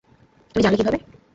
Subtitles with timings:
[0.51, 0.97] তুমি জানলে কীভাবে?